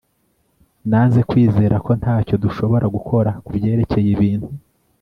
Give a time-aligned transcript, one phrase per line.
[0.89, 4.47] nanze kwizera ko ntacyo dushobora gukora kubyerekeye ibintu